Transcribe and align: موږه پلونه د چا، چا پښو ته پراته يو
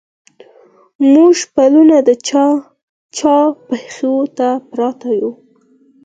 موږه 1.11 1.45
پلونه 1.53 1.97
د 2.07 2.09
چا، 2.27 2.45
چا 3.17 3.37
پښو 3.67 4.15
ته 4.37 4.49
پراته 4.69 5.11
يو 5.19 5.31